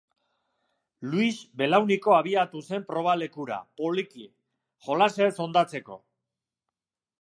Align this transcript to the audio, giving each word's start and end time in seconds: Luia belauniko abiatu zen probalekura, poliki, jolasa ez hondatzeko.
Luia 1.11 1.45
belauniko 1.63 2.17
abiatu 2.21 2.63
zen 2.71 2.87
probalekura, 2.89 3.61
poliki, 3.83 4.29
jolasa 4.89 5.31
ez 5.33 5.41
hondatzeko. 5.47 6.05